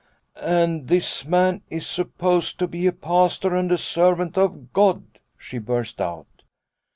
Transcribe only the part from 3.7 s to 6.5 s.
servant of God/ she burst out.